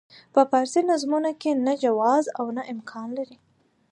په 0.33 0.41
فارسي 0.51 0.81
نظمونو 0.91 1.31
کې 1.41 1.51
نه 1.65 1.73
جواز 1.83 2.25
او 2.39 2.45
نه 2.57 2.63
امکان 2.73 3.07
لري. 3.17 3.37